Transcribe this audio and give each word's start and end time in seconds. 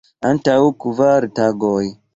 Antaŭ 0.29 0.55
kvar 0.85 1.29
tagoj. 1.41 1.89